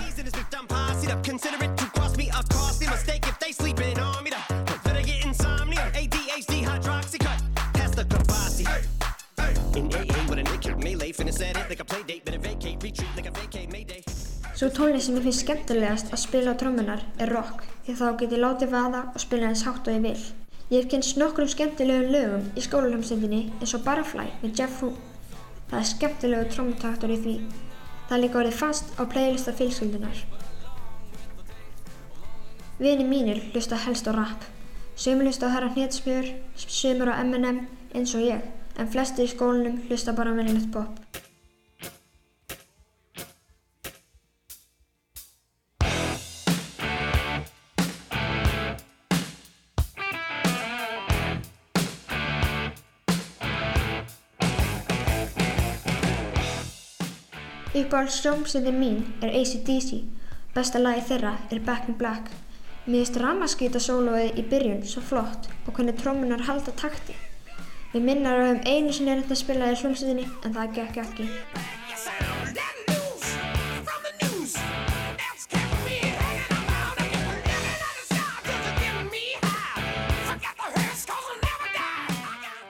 Svo 14.55 14.69
tónlist 14.69 15.09
sem 15.09 15.17
ég 15.17 15.25
finnst 15.25 15.43
skemmtilegast 15.47 16.12
að 16.12 16.25
spila 16.29 16.53
á 16.53 16.61
trommunar 16.61 17.00
er 17.17 17.33
rock 17.33 17.64
því 17.88 17.97
þá 17.99 18.07
get 18.21 18.37
ég 18.37 18.41
látið 18.45 18.76
vaða 18.76 19.07
og 19.14 19.21
spila 19.31 19.49
eins 19.49 19.64
hátt 19.64 19.88
og 19.88 19.97
ég 19.97 20.11
vil. 20.11 20.43
Ég 20.71 20.80
hef 20.80 20.87
kynst 20.88 21.18
nokkrum 21.21 21.49
skemmtilegum 21.52 22.09
lögum 22.14 22.44
í 22.56 22.62
skólalömsendinni 22.64 23.42
eins 23.59 23.75
og 23.76 23.83
Butterfly 23.85 24.30
með 24.40 24.62
Jeff 24.62 24.80
Hu. 24.80 24.94
Það 25.68 25.76
er 25.80 25.90
skemmtilegu 25.90 26.49
trommutaktur 26.54 27.12
í 27.12 27.18
því. 27.21 27.35
Það 28.09 28.16
er 28.16 28.23
líka 28.23 28.40
orðið 28.40 28.59
fast 28.62 28.97
á 28.97 29.02
playlista 29.04 29.52
fylgsköldunar. 29.61 30.25
Vini 32.80 33.04
mínir 33.12 33.44
hlusta 33.52 33.76
helst 33.85 34.09
á 34.09 34.12
rap. 34.16 34.49
Sumir 34.97 35.28
hlusta 35.28 35.52
á 35.52 35.54
Herra 35.54 35.73
Hnetsmjör, 35.76 36.33
sumir 36.56 37.12
á 37.12 37.21
Eminem 37.21 37.66
eins 37.92 38.16
og 38.16 38.25
ég, 38.25 38.40
en 38.80 38.88
flesti 38.88 39.28
í 39.28 39.35
skólanum 39.37 39.83
hlusta 39.85 40.16
bara 40.16 40.33
á 40.33 40.38
venjulegt 40.40 40.73
pop. 40.73 41.03
Uppáhalds 57.94 58.20
hljómsveitin 58.22 58.74
mín 58.74 59.04
er 59.22 59.30
AC/DC. 59.30 60.02
Besta 60.54 60.78
lagi 60.82 61.02
þeirra 61.08 61.34
er 61.50 61.60
Back 61.60 61.88
in 61.88 61.94
Black. 61.94 62.30
Mér 62.86 63.04
finnst 63.04 63.18
ramaskýta 63.22 63.78
sólóið 63.78 64.34
í 64.34 64.42
byrjun 64.50 64.80
svo 64.82 65.02
flott 65.10 65.46
og 65.68 65.76
hvernig 65.76 66.00
trómunar 66.00 66.42
halda 66.48 66.74
takti. 66.74 67.14
Við 67.92 68.02
minnar 68.02 68.34
að 68.34 68.42
við 68.42 68.50
höfum 68.50 68.66
einu 68.72 68.92
sinni 68.96 69.14
reynd 69.14 69.30
að 69.30 69.38
spila 69.38 69.70
í 69.70 69.78
hljómsveitinni 69.78 70.26
en 70.42 70.56
það 70.56 70.74
gekk 70.74 70.96
ekki. 71.04 71.28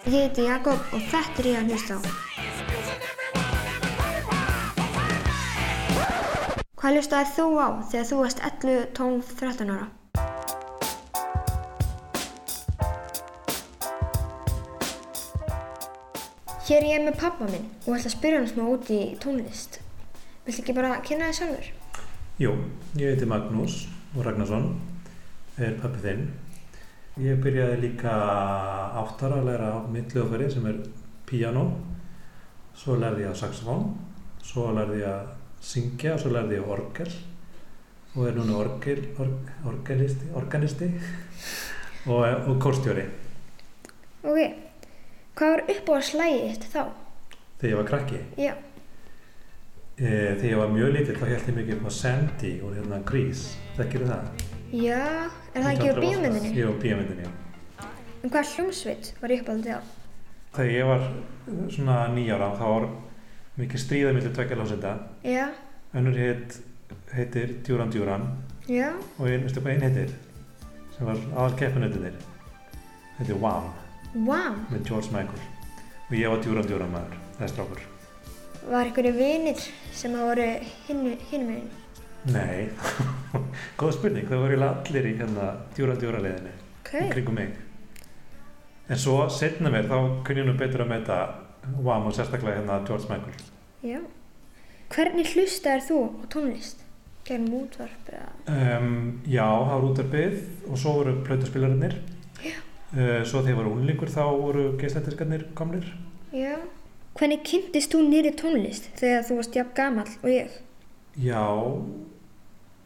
Ég 0.05 0.21
heiti 0.21 0.47
Jakob 0.53 0.93
og 0.93 1.01
þetta 1.09 1.39
er 1.41 1.53
ég 1.55 1.61
að 1.65 1.73
hlusta 1.73 1.97
á. 1.97 2.34
Hvað 6.85 6.99
hlustaði 6.99 7.31
þú 7.33 7.45
á 7.65 7.69
þegar 7.89 8.03
þú 8.05 8.17
varst 8.19 8.41
11, 8.45 8.81
12, 8.93 9.29
13 9.41 9.71
ára? 9.73 9.87
Hér 16.67 16.83
er 16.83 16.89
ég 16.91 17.07
með 17.07 17.17
pappa 17.23 17.47
minn 17.49 17.71
og 17.87 17.95
ætla 17.95 18.11
að 18.11 18.13
spyrja 18.13 18.43
hann 18.43 18.51
smá 18.51 18.67
út 18.69 18.91
í 18.93 18.99
tónlist. 19.23 19.79
Viltu 20.45 20.61
ekki 20.61 20.75
bara 20.77 20.99
kynna 21.07 21.31
þig 21.31 21.39
sjálfur? 21.39 21.71
Jú, 22.43 22.53
ég 23.01 23.15
heiti 23.15 23.29
Magnús 23.33 23.79
Ragnarsson, 24.19 24.75
er 25.57 25.79
pappi 25.81 26.03
þinn. 26.05 26.27
Ég 27.25 27.41
byrjaði 27.47 27.79
líka 27.87 28.19
átt 29.01 29.25
ára 29.25 29.39
að 29.39 29.49
læra 29.49 29.71
á 29.73 29.89
mitt 29.89 30.13
hljóðfæri 30.13 30.51
sem 30.53 30.69
er 30.69 30.85
piano, 31.33 31.65
svo 32.77 32.99
lærði 33.01 33.25
ég 33.25 33.33
á 33.33 33.41
saxofón, 33.41 33.89
svo 34.45 34.69
lærði 34.77 35.01
ég 35.01 35.09
að 35.15 35.34
syngja 35.65 36.15
og 36.15 36.21
svo 36.23 36.33
lærði 36.35 36.59
ég 36.59 36.67
á 36.67 36.73
orgel 36.77 37.13
og 38.15 38.27
er 38.29 38.37
núna 38.37 38.59
orgel, 38.61 39.01
org, 39.19 39.49
orgelisti, 39.67 40.29
organisti 40.39 40.91
og, 42.07 42.21
og 42.51 42.59
kórstjóri 42.63 43.07
Ok, 44.25 44.39
hvað 45.37 45.51
var 45.55 45.63
uppáhaldslægið 45.75 46.45
þitt 46.55 46.69
þá? 46.73 46.85
þegar 47.61 47.71
ég 47.73 47.77
var 47.81 47.91
krakki. 47.91 48.21
Já, 48.41 48.55
E, 49.95 50.09
þegar 50.41 50.49
ég 50.51 50.57
var 50.59 50.71
mjög 50.75 50.89
lítill 50.91 51.15
þá 51.21 51.29
held 51.31 51.45
ég 51.49 51.55
mikið 51.55 51.75
upp 51.77 51.85
á 51.87 51.93
Sandy 51.95 52.49
og 52.67 52.73
hérna 52.75 52.97
Grease, 53.07 53.53
þekkir 53.77 54.03
það? 54.09 54.25
já, 54.75 54.97
er 55.55 55.63
það 55.63 55.69
ekki 55.71 55.91
úr 55.93 56.01
bíómyndinni? 56.03 56.49
Jú, 56.59 56.73
bíómyndinni, 56.83 57.27
já. 57.29 57.85
En 58.25 58.33
hvað 58.35 58.49
hljómsveit 58.57 59.11
var 59.21 59.35
uppáhaldið 59.37 59.77
á? 59.79 59.81
Þegar 60.57 60.73
ég 60.75 60.89
var 60.91 61.05
uh, 61.07 61.61
svona 61.77 61.99
nýjára 62.17 62.49
þá 62.59 62.65
var 62.73 62.89
mikið 63.59 63.81
stríða 63.81 64.13
millir 64.17 64.35
tvekja 64.35 64.59
lásenda. 64.59 64.95
Já, 65.25 65.49
Önnur 65.95 66.17
heit, 66.19 66.59
heitir 67.15 67.53
Djúran 67.63 67.93
Djúran 67.95 68.25
já, 68.67 68.89
og 69.19 69.29
einn, 69.29 69.45
veistu 69.47 69.63
hvað 69.63 69.77
einn 69.77 69.85
heitir? 69.87 70.15
Sem 70.97 71.07
var 71.07 71.21
aðal 71.37 71.59
keppinutinir. 71.61 72.17
Heitir 73.19 73.39
Wham 73.39 73.71
wow, 74.27 74.57
með 74.71 74.89
George 74.89 75.11
Michael. 75.15 75.47
Og 76.09 76.17
ég 76.19 76.31
var 76.31 76.43
Djúran 76.43 76.67
Djúran 76.67 76.93
maður, 76.93 77.21
það 77.37 77.47
er 77.47 77.53
strákur. 77.53 77.85
var 78.65 78.89
einhverju 78.89 79.13
vinir 79.15 79.65
sem 79.93 80.15
að 80.19 80.27
voru 80.29 80.49
hinn 80.89 81.47
meginn? 81.47 81.71
Nei, 82.25 82.71
góð 83.79 83.97
spurning, 83.99 84.27
það 84.31 84.45
voru 84.47 84.61
allir 84.67 85.09
í 85.11 85.15
hérna 85.19 85.49
Djúran 85.77 86.01
Djúran 86.01 86.27
leiðinni. 86.27 86.55
Ok, 86.81 86.93
í 86.99 87.11
kringum 87.13 87.39
mig. 87.39 87.55
En 88.89 89.01
svo 89.01 89.29
setna 89.33 89.71
mér 89.73 89.87
þá 89.89 89.99
kunni 90.27 90.43
ég 90.43 90.49
nú 90.49 90.59
betur 90.59 90.85
að 90.85 90.91
meta 90.91 91.19
Wham 91.81 92.07
og 92.07 92.15
sérstaklega 92.17 92.61
hérna 92.61 92.81
George 92.89 93.09
Michael. 93.11 93.35
já. 93.85 94.01
Hvernig 94.95 95.27
hlustaðir 95.35 95.83
þú 95.89 95.99
á 96.23 96.25
tónlist? 96.31 96.83
Gegnum 97.25 97.65
útvarp 97.65 98.09
eða? 98.13 98.29
Um, 98.79 99.21
já, 99.27 99.47
það 99.49 99.73
var 99.73 99.87
útarbið 99.89 100.35
og 100.69 100.79
svo 100.79 100.93
voru 100.99 101.15
plötuspilarinnir. 101.25 101.95
Uh, 102.95 103.25
svo 103.27 103.41
þegar 103.43 103.57
var 103.63 103.71
unlingur 103.73 104.13
þá 104.13 104.23
voru 104.29 104.65
geislættiskarnir 104.79 105.47
komnir. 105.59 105.89
Já. 106.37 106.59
Hvernig 107.15 107.43
kynntist 107.49 107.95
þú 107.95 108.03
nýri 108.11 108.35
tónlist 108.39 108.91
þegar 109.01 109.25
þú 109.27 109.39
varst 109.41 109.57
jafn 109.57 109.75
gamall 109.75 110.13
og 110.21 110.31
ég? 110.31 110.51
Já, 111.17 111.43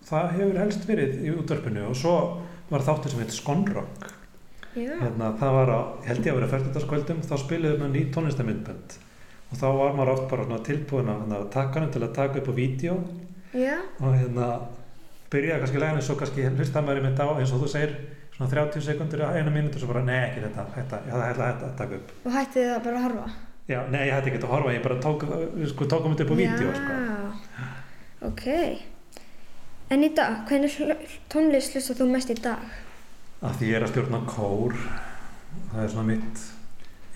það 0.08 0.30
hefur 0.36 0.58
helst 0.62 0.86
verið 0.88 1.18
í 1.24 1.34
útvarpinu 1.34 1.86
og 1.90 1.96
svo 1.98 2.14
var 2.70 2.84
þáttur 2.86 3.14
sem 3.14 3.22
heit 3.24 3.34
Skonrock. 3.36 4.08
Hérna, 4.78 5.32
það 5.40 5.54
var 5.58 5.72
á, 5.74 5.80
held 6.06 6.26
ég 6.26 6.32
að 6.32 6.40
vera 6.40 6.50
40. 6.54 7.22
þá 7.28 7.36
spiluðum 7.42 7.84
við 7.84 7.94
ný 7.94 8.02
tónlistamindbönd 8.14 8.98
og 9.48 9.56
þá 9.56 9.66
var 9.78 9.96
maður 9.96 10.12
oft 10.14 10.26
bara 10.30 10.60
tilbúin 10.66 11.08
að 11.08 11.22
hérna, 11.22 11.40
taka 11.54 11.80
hann 11.80 11.92
til 11.94 12.02
að 12.04 12.14
taka 12.18 12.42
upp 12.42 12.50
á 12.52 12.54
vídeo 12.58 12.98
Já, 13.56 13.76
og 14.00 14.12
hérna 14.12 14.48
byrjaði 15.32 15.62
kannski 15.62 15.82
lægin 15.82 16.00
eins 16.00 16.10
og 16.12 16.18
kannski 16.20 16.48
hlusta 16.52 16.82
maður 16.84 17.02
einmitt 17.02 17.22
á 17.24 17.28
eins 17.32 17.52
og 17.52 17.62
þú 17.62 17.70
segir 17.72 17.94
svona 18.36 18.50
30 18.52 18.84
sekundur 18.86 19.24
eða 19.24 19.40
eina 19.40 19.54
mínútur 19.54 19.82
svo 19.82 19.90
bara 19.92 20.04
nei 20.04 20.18
ekki 20.20 20.44
þetta, 20.46 20.66
þetta, 20.76 21.00
ég 21.08 21.24
ætla 21.30 21.48
að 21.52 21.64
taka 21.80 21.98
upp 21.98 22.12
og 22.28 22.36
hættið 22.36 22.68
það 22.68 22.82
bara 22.84 23.00
að 23.00 23.06
horfa. 23.06 23.30
já, 23.68 23.80
nei 23.88 24.02
ég 24.04 24.14
hætti 24.14 24.32
ekki 24.32 24.42
að 24.44 24.52
horfa, 24.52 24.74
ég 24.76 24.84
bara 24.84 25.00
tók 25.06 25.24
sko, 25.72 25.88
tókum 25.90 26.14
þetta 26.14 26.28
upp 26.28 26.36
á 26.36 26.40
vídeo 26.42 26.76
sko. 26.76 27.00
Ok. 28.28 28.44
En 29.88 30.04
í 30.04 30.10
dag, 30.12 30.42
hvernig 30.48 30.74
tónlist 31.32 31.72
hlustar 31.72 31.96
þú 31.96 32.08
mest 32.12 32.32
í 32.34 32.36
dag? 32.44 32.64
Að 33.42 33.58
því 33.58 33.68
ég 33.70 33.76
er 33.78 33.86
að 33.86 33.92
stjórna 33.92 34.20
kór 34.28 34.74
það 35.72 35.82
er 35.84 35.92
svona 35.92 36.06
mitt 36.12 36.44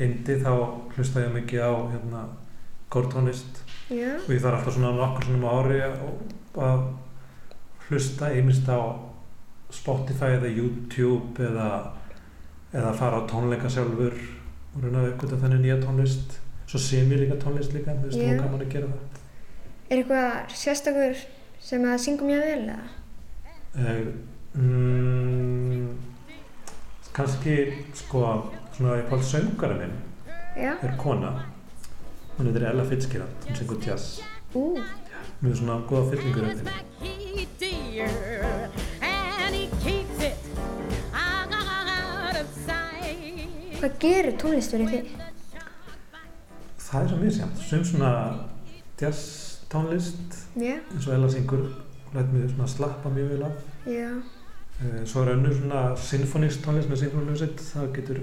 indi 0.02 0.36
þá 0.42 0.50
hlusta 0.96 1.22
ég 1.24 1.32
mikið 1.36 1.64
á 1.66 1.72
hérna, 1.92 2.20
kórtónlist 2.92 3.62
Já, 3.92 4.14
og 4.16 4.30
ég 4.32 4.40
þarf 4.42 4.60
alltaf 4.60 4.76
svona 4.76 4.92
nokkur 4.96 5.26
svona 5.28 5.54
ári 5.58 5.80
að- 5.84 6.04
að 6.68 6.84
hlusta 7.88 8.30
einmist 8.32 8.68
á 8.68 8.80
Spotify 9.72 10.36
eða 10.36 10.50
YouTube 10.52 11.40
eða, 11.42 11.68
eða 12.72 12.92
fara 12.96 13.20
á 13.20 13.28
tónleika 13.28 13.68
sjálfur 13.72 14.14
og 14.76 14.82
reyna 14.84 15.02
að 15.02 15.10
uppgöta 15.12 15.40
þenni 15.42 15.58
nýja 15.64 15.78
tónlist 15.82 16.38
svo 16.66 16.78
sem 16.80 17.10
ég 17.12 17.24
líka 17.24 17.36
tónlist 17.40 17.72
líka 17.76 17.92
mér 17.96 18.08
finnst 18.08 18.18
Já. 18.20 18.26
yeah. 18.30 18.42
gaman 18.44 18.60
að 18.64 18.72
gera 18.72 18.86
það 18.86 19.20
er 19.92 19.98
eitthvað 19.98 20.54
sérstakur 20.62 21.22
sem 21.60 21.82
að 21.84 21.98
syngum 22.04 22.30
mjög 22.30 22.44
vel 22.46 22.62
eða? 22.72 22.84
uh, 23.76 24.60
mm, 24.60 25.71
kannski 27.16 27.56
sko 27.94 28.22
svona 28.76 28.96
ég 29.00 29.08
fólt 29.10 29.24
söngara 29.28 29.76
minn 29.80 29.92
Já, 30.56 30.74
er 30.84 30.96
kona. 31.00 31.30
Hún 32.36 32.46
heitir 32.48 32.64
Ella 32.68 32.84
Fitzgerald 32.84 33.46
hún 33.46 33.56
syngur 33.56 33.78
jazz. 33.86 34.20
Ú, 34.54 34.64
með 35.42 35.54
svona 35.60 35.78
góða 35.88 36.10
fyllingur 36.12 36.44
um 36.44 36.50
henni 36.50 37.82
hvað 43.80 43.96
gerir 44.02 44.36
tónlist 44.40 44.74
fyrir 44.74 44.90
þig? 44.92 45.08
það 46.82 46.98
er 47.04 47.08
svo 47.10 47.18
misjæmt 47.22 47.62
sem 47.68 47.84
svona 47.88 48.10
jazz 49.00 49.22
tónlist 49.72 50.36
Já, 50.60 50.76
eins 50.92 51.06
og 51.08 51.14
Ella 51.16 51.30
syngur. 51.32 51.62
Læt 52.12 52.28
mig 52.32 52.50
svona 52.52 52.66
slappa 52.68 53.08
mjög 53.08 53.30
vel 53.32 53.42
af. 53.48 53.52
Já, 53.86 54.10
Eh, 54.12 54.41
svo 55.06 55.24
er 55.24 55.34
önnur 55.36 55.56
svona 55.56 55.82
sinfonist 55.96 56.62
tónlist 56.64 56.90
með 56.90 57.02
sinfonljósitt 57.04 57.64
það 57.68 57.90
getur 57.98 58.22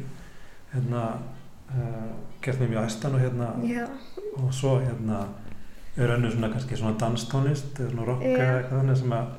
hérna 0.73 1.03
uh, 1.73 2.07
gert 2.41 2.59
mig 2.59 2.73
mjög 2.73 2.89
æstan 2.89 3.17
og 3.17 3.23
hérna 3.23 3.51
já, 3.67 3.85
og 4.37 4.53
svo 4.53 4.77
hérna 4.79 5.25
er 5.97 6.15
önnur 6.15 6.33
svona 6.35 6.51
kannski 6.53 6.79
svona 6.79 6.97
danstónlist 6.99 7.79
eða 7.79 7.93
svona 7.93 8.09
rock 8.11 8.25
eða 8.27 8.57
eitthvað 8.57 8.81
þannig 8.81 9.01
sem 9.03 9.15
að 9.19 9.37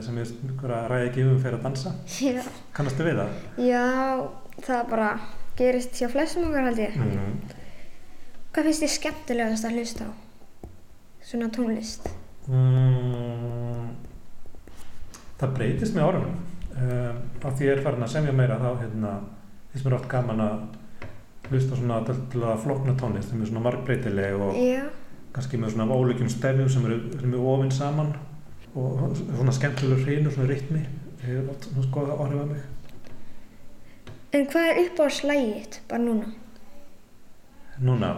sem 0.00 0.16
ég 0.16 0.62
ræði 0.64 1.08
ekki 1.10 1.24
um 1.28 1.40
fyrir 1.42 1.58
að 1.58 1.66
dansa 1.66 1.90
já. 2.08 2.40
kannastu 2.72 3.04
við 3.04 3.18
það? 3.20 3.34
Já, 3.60 3.82
það 4.64 4.86
bara 4.88 5.10
gerist 5.58 5.98
hjá 5.98 6.08
flestum 6.12 6.48
okkar 6.48 6.68
held 6.70 6.80
ég. 6.82 6.96
Mm. 6.96 7.38
Hvað 8.54 8.68
finnst 8.68 8.84
þið 8.84 8.92
skemmtilegast 8.94 9.68
að 9.68 9.78
hlusta 9.78 10.08
á? 10.08 10.10
Svona 11.28 11.50
tónlist. 11.52 12.08
Mm, 12.48 13.90
það 15.40 15.56
breytist 15.56 15.96
með 15.96 16.08
árunum. 16.08 16.36
Um, 16.78 17.18
af 17.42 17.56
því 17.58 17.66
ég 17.66 17.72
er 17.74 17.82
farin 17.82 18.06
að 18.06 18.12
semja 18.14 18.34
meira 18.36 18.58
þá 18.60 18.68
hérna, 18.84 19.14
finnst 19.72 19.86
mér 19.88 19.98
oft 19.98 20.10
gaman 20.12 20.44
að 20.44 20.60
hlusta 21.48 21.78
svona 21.78 21.98
til 22.06 22.42
að 22.44 22.62
flokna 22.62 22.94
tónlist 22.98 23.32
sem 23.32 23.42
er 23.42 23.50
svona 23.50 23.64
margbreytileg 23.64 24.42
og 24.44 24.58
Já, 24.60 24.84
kannski 25.34 25.58
með 25.60 25.74
svona 25.74 25.96
ólíkjum 25.96 26.30
stefjum 26.32 26.70
sem 26.70 26.86
eru, 26.86 26.98
sem 27.16 27.32
eru 27.32 27.46
ofinn 27.54 27.72
saman 27.74 28.12
og 28.78 29.16
svona 29.16 29.54
skemmtilegur 29.56 30.04
hreinu, 30.04 30.32
svona 30.34 30.50
rytmi 30.50 30.82
það 31.22 31.32
er 31.34 31.48
oft 31.52 31.66
svona 31.70 31.86
skoða 31.88 32.18
áhrif 32.22 32.42
að 32.42 32.52
mig? 32.52 32.66
En 34.36 34.46
hvað 34.52 34.68
er 34.68 34.80
uppáhaldslægið 34.84 35.56
þitt 35.56 35.80
bara 35.88 36.04
núna? 36.04 36.30
núna, 37.78 38.12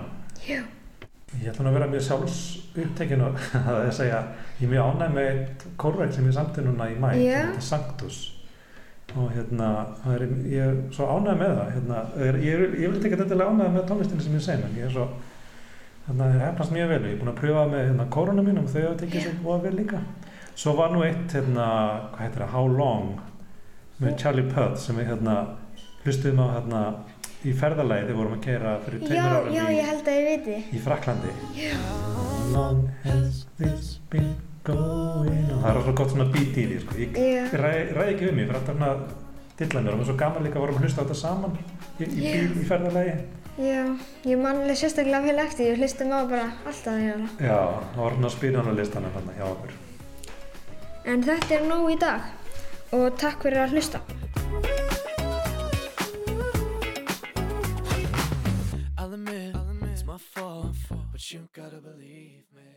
Já. 0.47 0.63
Ég 1.39 1.47
ætla 1.53 1.65
nú 1.65 1.71
að 1.71 1.79
vera 1.79 1.89
mjög 1.93 2.05
sjálfs 2.09 2.41
upptekinn 2.75 3.25
og 3.25 3.41
að 3.71 3.81
ég 3.87 3.97
segja 3.97 4.21
ég 4.59 4.67
er 4.67 4.73
mjög 4.75 4.91
ánægð 4.91 5.17
með 5.17 5.41
kórverk 5.81 6.15
sem 6.15 6.29
ég 6.29 6.37
samti 6.37 6.65
núna 6.67 6.91
í 6.91 6.97
mæ, 6.99 7.09
Já. 7.15 7.21
sem 7.21 7.51
heitir 7.51 7.67
Sanctus. 7.71 8.21
Og 9.19 9.31
hérna 9.35 9.69
er, 10.07 10.25
ég 10.47 10.65
er 10.65 10.81
svo 10.95 11.09
ánægð 11.11 11.43
með 11.43 11.57
það 11.59 11.71
hérna, 11.77 12.03
er, 12.27 12.41
ég, 12.45 12.57
er, 12.57 12.75
ég 12.83 12.93
vil 12.93 13.01
ekki 13.01 13.21
þetta 13.23 13.47
ánægð 13.47 13.77
með 13.77 13.87
tónlistinni 13.91 14.43
sem 14.43 14.67
ég 14.67 14.79
ég 14.79 14.89
er 14.89 14.95
svo 14.95 15.07
þannig 16.07 16.27
að 16.27 16.35
það 16.35 16.45
hefnast 16.45 16.75
mjög 16.75 16.91
vel, 16.91 17.01
ég 17.05 17.15
er 17.15 17.19
búin 17.21 17.33
að 17.33 17.41
pröfa 17.41 17.65
með 17.71 17.85
hérna, 17.87 18.07
kórunum 18.15 18.47
mínum, 18.51 18.69
þau 18.71 18.81
hafa 18.83 19.01
tekið 19.03 19.27
svo 19.27 19.35
búið 19.45 19.67
vel 19.67 19.75
líka. 19.79 20.01
Svo 20.59 20.75
var 20.79 20.95
nú 20.95 21.03
eitt 21.07 21.35
hérna, 21.37 21.67
hvað 22.15 22.25
heitir 22.25 22.43
það, 22.45 22.55
How 22.55 22.71
Long 22.75 23.21
með 24.01 24.17
Charlie 24.23 24.47
Puth 24.51 24.81
sem 24.81 24.99
við 24.99 25.11
hérna 25.13 25.37
hlustuðum 26.05 26.43
á 26.43 26.47
hérna 26.57 26.83
í 27.41 27.55
ferðalagi 27.57 28.07
þegar 28.07 28.19
vorum 28.21 28.37
að 28.37 28.45
keira 28.45 28.77
fyrir 28.85 29.01
tveimur 29.07 29.35
árum 29.39 29.55
já, 29.55 29.65
í, 29.65 29.77
ég 29.79 29.91
held 29.91 30.05
að 30.11 30.19
ég 30.19 30.27
viti. 30.29 30.57
í 30.77 30.79
Fraklandi 30.85 31.33
það 34.61 35.71
er 35.71 35.83
svo 35.87 35.95
gott 35.97 36.13
svona 36.13 36.29
beat 36.35 36.55
í 36.61 36.69
því 36.69 36.79
sko. 36.85 36.93
ég, 37.01 37.55
ræði 37.63 37.83
ræ 37.97 38.05
ekki 38.11 38.29
við 38.29 38.35
mig 38.37 38.45
fyrir 38.51 38.61
alltaf 38.61 38.75
hérna 38.77 38.91
dilla 39.61 39.83
mér 39.85 39.93
og 39.93 40.01
mér 40.01 40.05
er 40.05 40.09
svo 40.09 40.17
gaman 40.21 40.47
líka 40.47 40.57
að 40.57 40.65
vorum 40.65 40.79
að 40.79 40.87
hlusta 40.87 41.01
á 41.01 41.05
þetta 41.05 41.19
saman 41.21 41.57
í, 41.61 42.07
í 42.07 42.21
bíl 42.25 42.61
í 42.63 42.67
ferðalagi. 42.69 43.17
Já, 43.61 43.83
ég 44.25 44.41
man 44.41 44.63
alveg 44.63 44.79
sérstaklega 44.81 45.21
vel 45.27 45.43
eftir, 45.43 45.73
ég 45.73 45.81
hlustum 45.83 46.15
á 46.17 46.25
bara 46.31 46.47
alltaf 46.65 46.95
að 46.95 47.03
já, 47.45 47.59
það 47.93 48.01
var 48.01 48.17
svona 48.17 48.33
spyrjan 48.37 48.71
á 48.73 48.79
listanum 48.79 49.17
hérna 49.19 49.37
hjá 49.37 49.47
okkur. 49.51 49.77
En 51.13 51.25
þetta 51.29 51.59
er 51.59 51.67
nóg 51.69 51.89
í 51.93 51.99
dag 52.01 52.95
og 52.97 53.11
takk 53.21 53.45
fyrir 53.45 53.67
að 53.67 53.77
hlusta. 53.77 54.80
But 61.21 61.33
you 61.33 61.41
gotta 61.53 61.81
believe 61.85 62.45
me. 62.57 62.69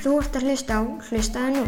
Þú 0.00 0.12
ert 0.20 0.38
að 0.38 0.46
hlusta 0.46 0.78
á 0.80 0.82
Hlustaðu 1.08 1.50
nú. 1.52 1.64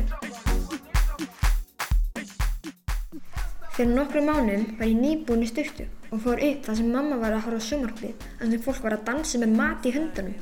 Fyrir 3.76 3.92
nokkru 3.92 4.22
mánum 4.24 4.64
var 4.78 4.88
ég 4.88 4.96
nýbúin 4.96 5.44
í 5.44 5.50
styrtu 5.50 5.84
og 6.08 6.22
fór 6.24 6.40
upp 6.48 6.64
þar 6.64 6.80
sem 6.80 6.90
mamma 6.96 7.20
var 7.20 7.36
að 7.36 7.44
horfa 7.50 7.60
á 7.60 7.68
sumarflið 7.68 8.26
þar 8.38 8.52
sem 8.54 8.64
fólk 8.64 8.82
var 8.86 8.96
að 8.96 9.06
dansa 9.10 9.44
með 9.44 9.56
mat 9.60 9.88
í 9.88 9.96
höndunum. 9.98 10.36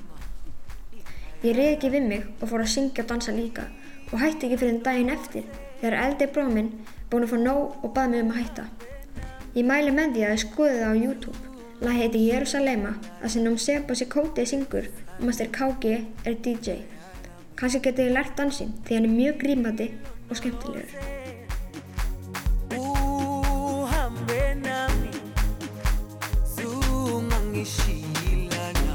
Ég 1.42 1.56
reyði 1.56 1.72
ekki 1.74 1.94
við 1.96 2.11
mig 2.12 2.26
og 2.38 2.50
fór 2.52 2.62
að 2.62 2.74
syngja 2.76 3.02
og 3.02 3.11
dansa 3.11 3.35
líka 3.35 3.66
og 4.12 4.20
hætti 4.22 4.46
ekki 4.46 4.62
fyrir 4.62 4.76
en 4.76 4.85
daginn 4.87 5.16
eftir 5.16 5.50
þegar 5.80 6.02
eldri 6.04 6.30
bróminn 6.30 6.76
búin 7.11 7.26
að 7.26 7.35
fá 7.35 7.40
nóg 7.48 7.80
og 7.82 7.96
baði 7.96 8.14
mig 8.14 8.28
um 8.28 8.37
að 8.37 8.44
hætta. 8.44 8.86
Ég 9.57 9.64
mæli 9.64 9.88
með 9.88 10.11
því 10.12 10.21
að 10.21 10.35
þið 10.35 10.42
skoðið 10.42 10.83
það 10.83 10.90
á 10.92 11.01
YouTube. 11.01 11.40
Lag 11.81 11.97
heiti 11.97 12.21
Jerusalema 12.27 12.90
þar 13.23 13.31
sem 13.33 13.40
Nóm 13.47 13.57
Sebasi 13.57 14.05
Kótið 14.12 14.51
syngur 14.51 14.85
og 15.14 15.23
Master 15.25 15.49
KG 15.49 16.05
er 16.29 16.35
DJ. 16.45 16.85
Kanski 17.57 17.81
getið 17.87 18.11
þið 18.11 18.16
lært 18.19 18.35
dansinn 18.37 18.77
því 18.85 18.92
hann 18.99 19.09
er 19.09 19.14
mjög 19.14 19.40
grímandi 19.40 19.87
og 20.29 20.37
skemmtilegur. 20.37 20.92
uhambe 22.77 24.45
nami 24.61 25.09
sungangishilana 26.53 28.95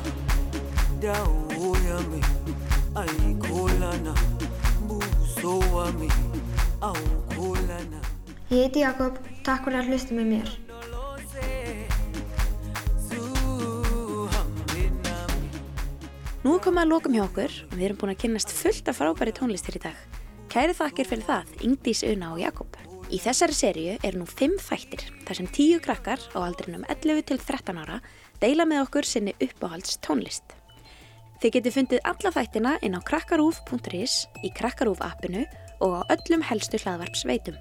dawo 1.01 1.73
yami 1.87 2.21
ayikholana 3.01 4.13
buso 4.85 5.57
wami 5.73 6.05
awukholana 6.85 7.97
heiti 8.53 8.85
Jakob, 8.85 9.17
takk 9.51 9.65
fyrir 9.67 9.81
að 9.81 9.89
hlusta 9.91 10.15
með 10.15 10.27
mér. 10.31 10.51
Nú 16.41 16.53
er 16.55 16.61
komið 16.63 16.81
að 16.81 16.89
lokum 16.89 17.15
hjá 17.17 17.23
okkur 17.25 17.55
og 17.67 17.73
við 17.75 17.83
erum 17.85 17.99
búin 17.99 18.13
að 18.13 18.21
kynnast 18.23 18.53
fullt 18.55 18.87
af 18.87 18.97
frábæri 18.97 19.33
tónlistir 19.35 19.75
í 19.77 19.81
dag. 19.83 19.97
Kæri 20.51 20.75
þakkir 20.77 21.09
fyrir 21.09 21.27
það, 21.27 21.51
Ingdís, 21.67 22.03
Una 22.07 22.31
og 22.33 22.39
Jakob. 22.41 22.79
Í 23.11 23.19
þessari 23.19 23.57
seríu 23.57 23.97
eru 24.07 24.21
nú 24.21 24.29
fimm 24.29 24.55
þættir 24.55 25.03
þar 25.27 25.39
sem 25.41 25.51
tíu 25.51 25.81
krakkar 25.83 26.23
á 26.31 26.39
aldrinum 26.39 26.87
11 26.87 27.27
til 27.27 27.39
13 27.43 27.83
ára 27.83 27.99
deila 28.39 28.63
með 28.67 28.85
okkur 28.85 29.09
sinni 29.09 29.35
uppáhalds 29.43 29.99
tónlist. 29.99 30.55
Þið 31.43 31.55
getið 31.57 31.75
fundið 31.75 32.07
alla 32.07 32.33
þættina 32.37 32.73
inn 32.85 32.95
á 32.95 33.01
krakkarúf.is, 33.03 34.15
í 34.47 34.55
krakkarúf 34.55 35.03
appinu 35.03 35.43
og 35.83 35.99
á 35.99 36.01
öllum 36.15 36.47
helstu 36.47 36.79
hlaðvarpsveitum. 36.85 37.59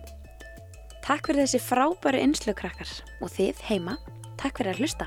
Takk 1.05 1.31
fyrir 1.31 1.47
þessi 1.47 1.63
frábæri 1.65 2.21
innslög 2.25 2.59
krakkar 2.61 2.91
og 3.21 3.33
þið 3.33 3.65
heima, 3.71 3.97
takk 4.41 4.61
fyrir 4.61 4.75
að 4.75 4.85
hlusta. 4.85 5.07